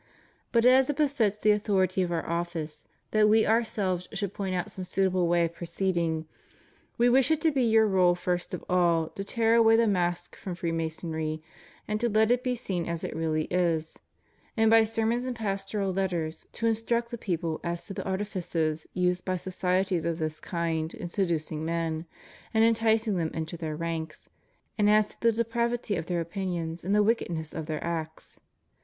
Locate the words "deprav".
25.43-25.73